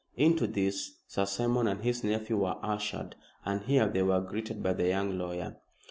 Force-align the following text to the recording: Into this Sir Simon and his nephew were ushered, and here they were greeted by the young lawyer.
Into 0.15 0.47
this 0.47 0.97
Sir 1.05 1.25
Simon 1.27 1.67
and 1.67 1.83
his 1.83 2.03
nephew 2.03 2.37
were 2.37 2.57
ushered, 2.63 3.15
and 3.45 3.61
here 3.61 3.85
they 3.87 4.01
were 4.01 4.19
greeted 4.19 4.63
by 4.63 4.73
the 4.73 4.87
young 4.87 5.15
lawyer. 5.15 5.57